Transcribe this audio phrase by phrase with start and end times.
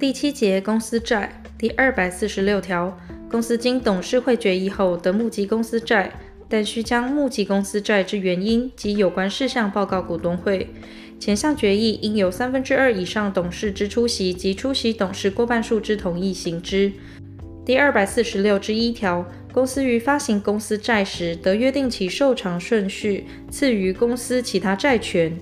[0.00, 2.98] 第七节公司债第二百四十六条，
[3.30, 6.10] 公司经董事会决议后得募集公司债，
[6.48, 10.70] 但需将募集公司债之原因及有关事项报告股东会。
[11.18, 16.90] 前项决议应有三分之二以上董事之出席及出席董事过半数之同意行之。
[17.66, 25.38] 第二百四十六之一条，公司于发行公司债时，得约定其受偿顺序，次于公司其他债权。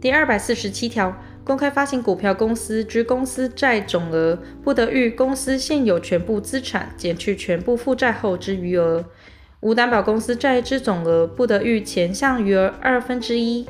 [0.00, 1.16] 第二百四十七条。
[1.48, 9.02] 公开发行股票公司之公司债总额，不得逾公司现有全部资产减去全部负债后之余额；
[9.60, 13.66] 无担保公司债之总额，不得逾前项余额二分之一。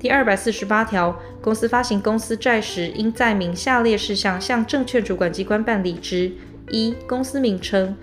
[0.00, 6.32] 第二百四十八条，公司发行公司债时，应载明下列事项向证券主管机关办理之：
[6.72, 7.94] 一、公司名称；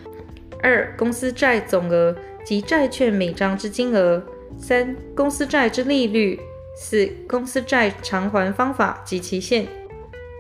[0.64, 4.22] 二、公司债总额及债券每张之金额；
[4.58, 6.40] 三、公司债之利率。
[6.82, 9.66] 四、公司债偿还方法及期限；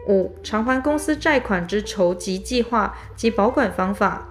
[0.07, 4.25] 五、偿还公司债款之筹集计划及保管方法；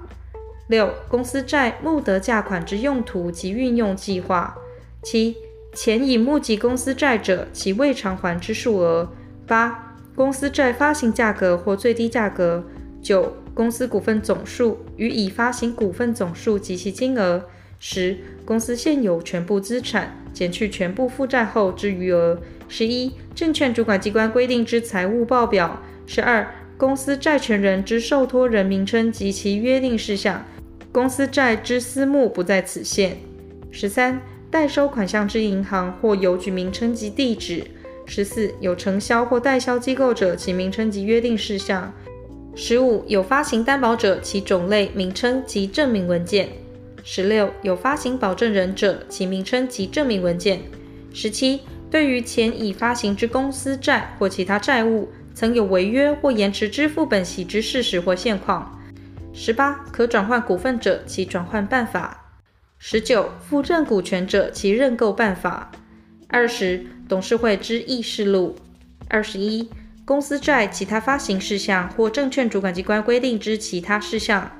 [0.69, 4.55] 六、公司债募得价款之用途及运用计划；
[5.03, 5.37] 七、
[5.75, 9.07] 前已募集公司债者其未偿还之数额；
[9.47, 12.63] 八、公司债发行价格或最低价格；
[13.03, 17.43] 九、公司股份总数与已发行股份总数及其金额；
[17.79, 20.18] 十、公司现有全部资产。
[20.33, 22.39] 减去全部负债后之余额。
[22.69, 25.83] 十一、证券主管机关规定之财务报表。
[26.07, 30.45] 十二、公司债权人之受托人名称及其约定事项。
[30.91, 33.19] 公司债之私募不在此限。
[33.71, 37.65] 十三、代收款项之银行或邮局名称及地址。
[38.07, 41.93] 十四、有承销或代销机构者，其名称及约定事项。
[42.55, 46.49] 十五、有发行担保者，其种类、名称及证明文件。
[47.11, 50.61] 十六、有发行保证人者，其名称及证明文件。
[51.15, 58.79] 十七、对于前已发行之公司债或其他债务，曾有违约或延迟支付本息之事实或现况。
[59.33, 62.27] 十八、可转换股份者，其转换办法。
[62.77, 65.73] 十九、复认股权者，其认购办法。
[66.27, 68.55] 二十、董事会之议事录。
[69.09, 69.71] 二十一、
[70.05, 74.53] 公司债其他发行事项或证券主管机关规定之其他事项。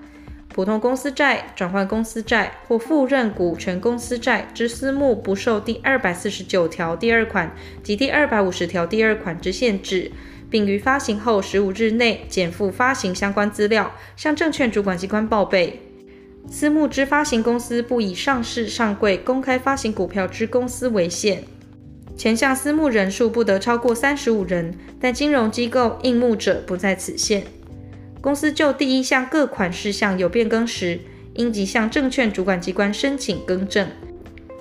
[0.59, 7.55] 普通公司债、转换公司债或复认股权公司债之私募，不受第二百四十九条第二款
[7.85, 10.11] 及第二百五十条第二款之限制，
[10.51, 15.81] 并于发行后十五日内减负发行相关资料，向证券主管机关报备。
[16.51, 21.45] 私募之发行公司不以上市上柜公开发行股票之公司为限。
[22.17, 27.45] 前项私募人数不得超过三十五人，但金融机构应募者不在此限。
[28.21, 30.99] 公司就第一项各款事项有变更时，
[31.35, 33.89] 应即向证券主管机关申请更正。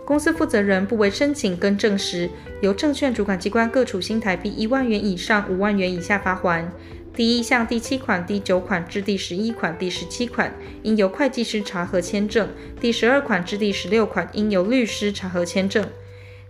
[0.05, 2.29] 公司负责人不为申请更正时，
[2.61, 6.65] 由证券主管机关各处新台币一万元以上五万元以下罚锾。
[7.13, 10.53] 第一项第七款、第九款至第十一款、第十七款，
[10.83, 12.45] 应由会计师查核签证；
[12.79, 15.83] 第十二款至第十六款，应由律师查核签证。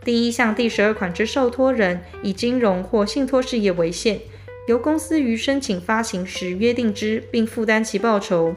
[0.03, 4.19] 第一项第十二款之受托人，以金融或信托事业为限。
[4.67, 8.53] 由公司于申请发行时约定之，并负担其报酬。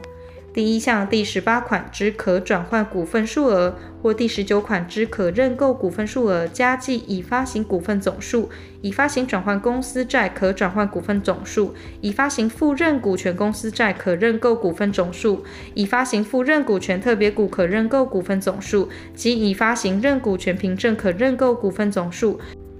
[0.53, 8.49] 第一项第十八款之可转换股份数额，或第十九款之可认购股份数额，加计已发行股份总数，
[8.81, 22.37] 已发行转换公司债可转换股份总数，已发行复认股权公司债可认购股份总数，已发行复认股权特别股可认购股份总数，及已发行认股权凭证可认购股份总数。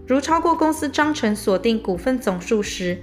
[0.07, 2.97] 如超过公司章程锁定股份总数时，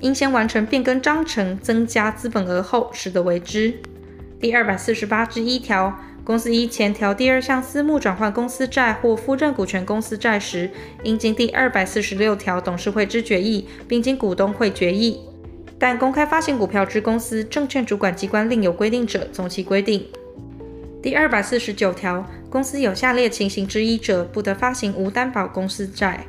[0.00, 3.74] 应先完成变更章程，增加资本额后，始得为之。
[4.40, 10.70] 第二百四十八之一条，公司依前条第二项私募转换公司债或附认股权公司债时，
[11.02, 15.20] 应经第二百四十六条董事会之决议，并经股东会决议。
[15.78, 20.06] 但公开发行股票之公司，证券主管机关另有规定者，从其规定。
[21.02, 26.26] 第二百四十九条，公司有下列情形之一者，不得发行无担保公司债。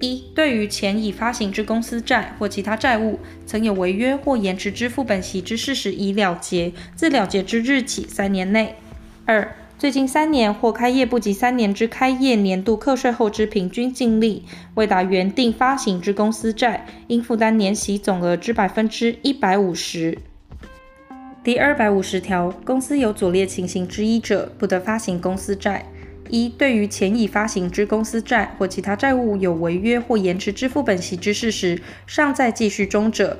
[0.00, 8.74] 一、对于前已发行之公司债或其他债务，曾有违约或延迟支付本息之事实已了结，自了结之日起三年内；
[9.26, 14.44] 二、最近三年或开业不及三年之开业年度课税后之平均净利，
[14.74, 20.18] 未达原定发行之公司债，应负担年息总额之百分之一百五十。
[21.44, 25.86] 第二百五十条，公司有左列情形之一者，不得发行公司债。
[26.30, 33.36] 一、对于前已发行之公司债或其他债务有违约或延迟支付本息之事实尚在继续中者；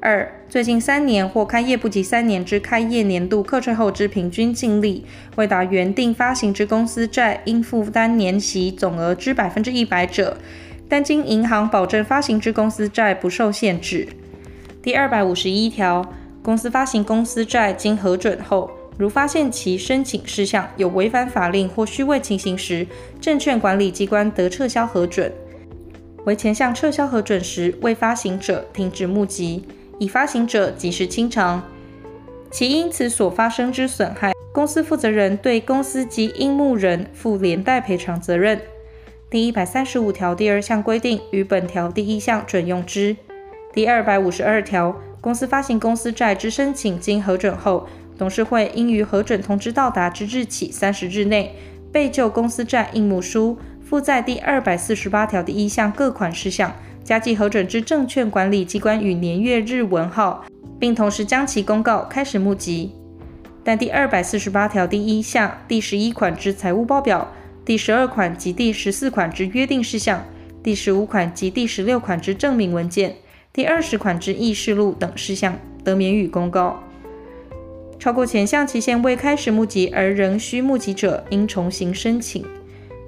[0.00, 5.04] 二、最近三年或开业不及三年之开业年度课税后之平均净利
[5.36, 10.36] 未达原定发行之公司债应负担年息总额之百分之一百者，
[10.88, 14.08] 但经银行保证发行之公司债不受限制；
[14.82, 16.04] 第二百五十一条，
[16.42, 22.86] 公司发行公司债经核准后，如发现其申请事项有违反法令或虚伪情形时，
[23.20, 25.32] 证券管理机关得撤销核准。
[26.24, 29.64] 为前项撤销核准时未发行者停止募集，
[29.98, 31.62] 已发行者及时清偿。
[32.50, 38.60] 其因此所发生之损害，公司负责人对公司及应募人负连带赔偿责任。
[39.30, 43.16] 第一百三十五条第二项规定与本条第一项准用之。
[43.72, 47.88] 第二百五十二条，公司发行公司债之申请经核准后，
[48.18, 51.54] 董事会应于核准通知到达之日起三十日内，
[51.90, 60.44] 备就公司债应募书附在第二百四十八条第一项各款事项，加计核准之证券管理机关与年月日文号，
[60.78, 62.92] 并同时将其公告开始募集。
[63.64, 67.32] 但第二百四十八条第一项第十一款之财务报表、
[67.64, 70.24] 第十二款及第十四款之约定事项、
[70.62, 73.16] 第十五款及第十六款之证明文件、
[73.52, 76.81] 第二十款之议事录等事项，得免予公告。
[78.02, 82.44] 超过前项期限未开始募集而仍需募集者，应重新申请。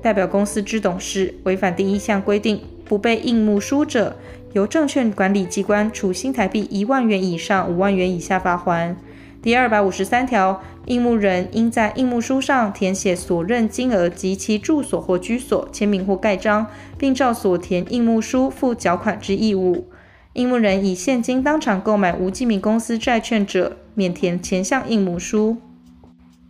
[0.00, 4.14] 代表公司之董事违反第一项规定，不备应募书者，
[4.52, 8.94] 由证券管理机关处新台币一万元以上五万元以下罚锾。
[9.42, 19.88] 第二百五十三条，应募人应在应募书上填写所认金额及其住所或居所，签名或盖章，并照所填应募书负缴款之义务。
[20.34, 25.56] 应募人以现金当场购买无记名公司债券者，免填前项应募书。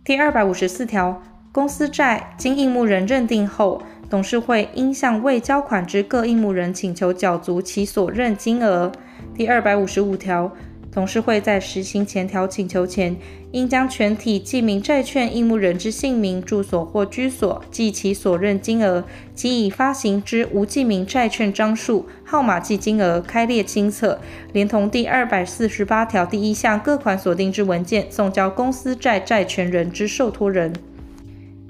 [0.03, 1.21] 第二百五十四条，
[1.51, 8.91] 公司债经应募人认定后，董事会应向未交款之各应募人请求缴足其所认金额。
[9.35, 10.51] 第二百五十五条。
[10.95, 13.13] 董事会在实行前条请求前，
[13.51, 19.03] 应将全体记名债券应募人之姓名、住所或居所及其所认金额
[19.33, 24.17] 及已发行之无记名债券张数、号码及金额开列清册，
[24.53, 30.71] 连同第二百四十八条第一项各款所定之文件，送交公司债债权人之受托人。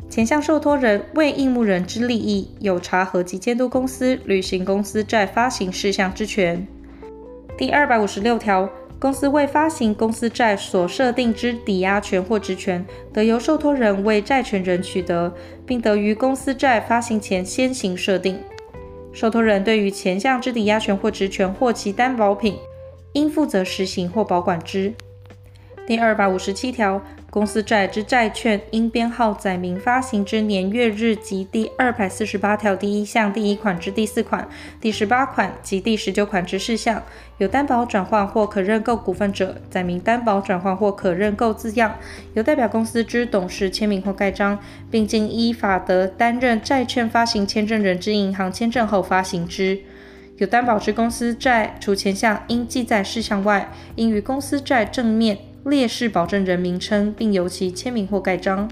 [0.08, 6.68] 前项受托人为应募人之利益，有查核及监督公司履行公司债发行事项之权。
[7.58, 8.70] 第二百五十六条。
[9.06, 15.32] 公司未发行公司债所设定之抵押权或职权，得由受托人为债权人取得，
[15.64, 18.40] 并得于公司债发行前先行设定。
[19.14, 22.58] 受托人对于前项之抵押权或职权或其担保品，
[23.14, 24.92] 应负责实行或保管之。
[25.88, 27.02] 第二百五十七条。
[27.30, 34.48] 公司债之债券应编号载明发行之年月日及第二百四十八条第一项第一款之第四款、
[34.80, 37.04] 第十八款及第十九款之事项。
[37.40, 41.96] 有担保转换或可认购股份者，载明担保转换或可认购字样，
[42.36, 44.58] 由代表公司之董事签名或盖章，
[44.90, 49.78] 并经依法得担任债券发行签证人之银行签证后发行之。
[50.38, 55.38] 有担保之公司债，除前项应记载事项外，应于公司债正面。
[55.70, 58.70] 列示保证人名称，并由其签名或盖章。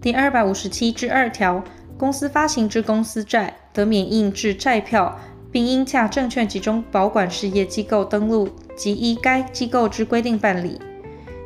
[0.00, 1.62] 第二百五十七之二条，
[1.96, 5.20] 公司发行之公司债得免印制债票，
[5.52, 10.80] 并应洽证券集中保管事业机构登录及依该机构之规定办理。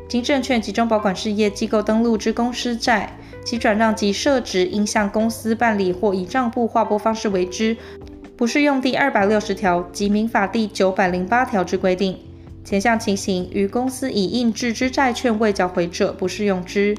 [0.08, 7.76] 经证券集中保管事业机构登录之公司债，其转让及设置应向公司办理或以账簿划拨方式为之，
[8.36, 12.16] 不适用第二百六十条及民法第九百零八条之规定。
[12.64, 16.96] 前项情形，于公司已印制之债券未缴回者，不适用之。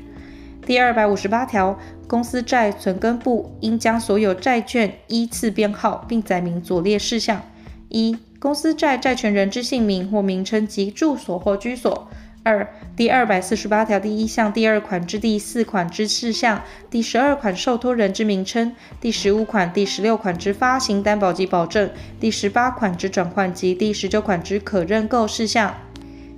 [0.66, 1.78] 第二百五十八条，
[2.08, 7.42] 公司债存根部应将所有债券依次编号，并载明左列事项：
[7.90, 12.08] 一、公司债债权人之姓名或名称及住所或居所。
[12.44, 25.74] 二、第二百四十八条第一项第二款之第四款之事项，第十二款受托人之名称，第十五款、第十六款之发行担保及保证，第十八款之转换及第十九款之可认购事项。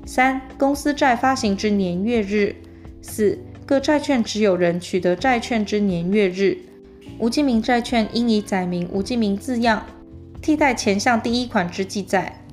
[0.06, 2.56] 三、公司债发行之年月日。
[3.02, 6.56] 四、各债券持有人取得债券之年月日。
[7.18, 9.84] 无记名债券应以载明无记名字样，
[10.40, 12.45] 替代前项第一款之记载。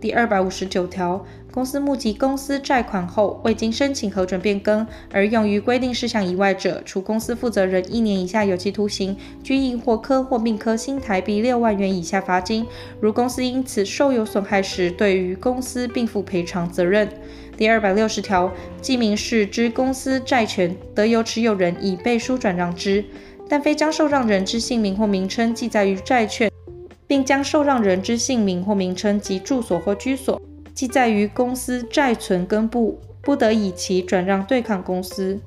[0.00, 1.24] 第二百五十九条。
[1.50, 12.64] 公司募集公司债款后，未经申请核准变更而用于规定事项以外者，处公司负责人一年以下有期徒刑、拘役或科或并科新台币六万元以下罚金。
[13.00, 17.08] 如公司因此受有损害时，对于公司并负赔偿责任。
[17.56, 23.04] 第二百六十条，记名式之公司债权得由持有人以背书转让之，
[23.48, 26.48] 但非将受让人之姓名或名称记载于债券，
[27.08, 30.40] 并将受让人之姓名或名称及住所或居所。
[30.72, 35.40] 记载于公司债存根部，不得以其转让对抗公司。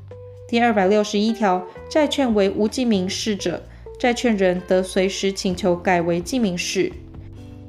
[0.50, 3.64] 第二百六十一条，债券为无记名式者，
[3.98, 6.92] 债权人得随时请求改为记名式。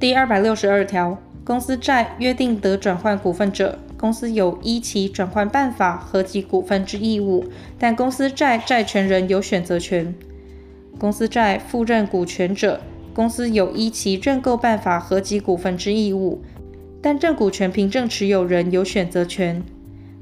[0.01, 7.45] 第二百六十二条，公司债约定得转换股份者，公司有依其转换办法核给股份之义务，
[7.79, 10.13] 但公司债债权人有选择权。
[10.99, 12.81] 公司债复认股权者，
[13.15, 16.43] 公司有依其认购办法核集股份之义务，
[17.01, 19.63] 但认股权凭证持有人有选择权。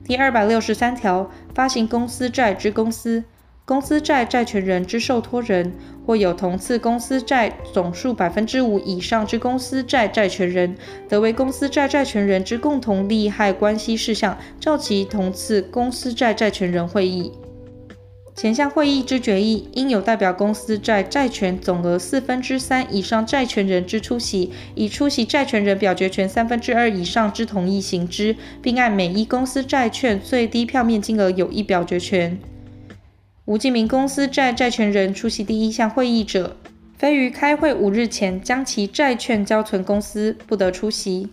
[0.05, 3.23] 第二百六十三条，发行公司债之公司。
[3.65, 5.73] 公司债债权人之受托人，
[6.05, 10.75] 或有同次公司债总数百分之五以上之公司债债权人，
[11.09, 17.31] 得为公司债债权人之共同利害关系事项，召集同次公司债债权人会议。
[18.41, 32.39] 前项会议之决议，应有代表公司债债权总额四分之三以上债权人之出席，以出席债权人表决权三分之二以上之同意行之，并按每一公司债券最低票面金额有一表决权。
[33.45, 36.57] 无记名公司债债权人出席第一项会议者，
[36.97, 41.29] 非于开会五日前将其债券交存公司，不得出席。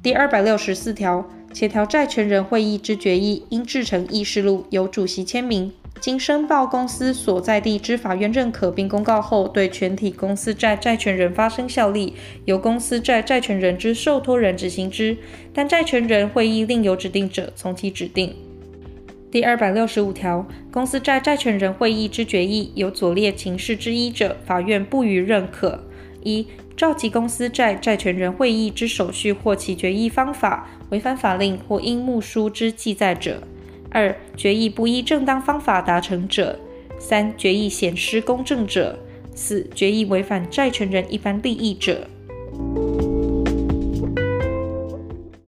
[0.00, 15.16] 第二百六十四条，协调债权人会议之决议，应制成议事录，由主席签名，经申报公司所在地之法院认可并公告后，对全体公司债债权人发生效力，由公司债债权人之受托人执行之。
[15.52, 18.34] 但债权人会议另有指定者，从其指定。
[19.30, 25.82] 第二百六十五条，公司债债权人会议之决议有左列情事之一者，法院不予认可：
[26.22, 33.38] 一、召集公司债债权人会议之手续或其决议方法违反法令或应目书之记载者；
[33.90, 36.56] 二、决议不依正当方法达成者；
[36.98, 38.94] 三、决议显失公正者；
[39.34, 42.06] 四、决议违反债权人一般利益者。